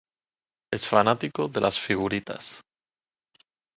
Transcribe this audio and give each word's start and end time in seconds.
Es 0.73 0.87
fanático 0.87 1.47
de 1.47 1.61
las 1.61 1.79
figuritas. 1.79 2.63